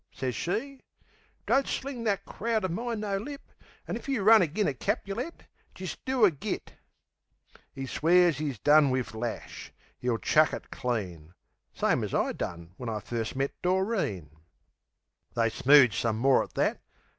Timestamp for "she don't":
0.33-1.67